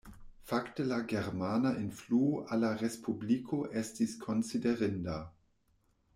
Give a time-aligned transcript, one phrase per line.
[0.51, 5.21] Fakte la germana influo al la respubliko estis konsiderinda.